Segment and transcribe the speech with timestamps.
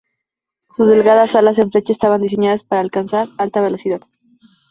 [0.71, 4.01] Sus delgadas alas en flecha estaban diseñadas para alcanzar alta velocidad.